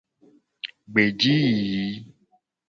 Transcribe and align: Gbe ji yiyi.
Gbe 0.91 1.03
ji 1.19 1.33
yiyi. 1.43 1.97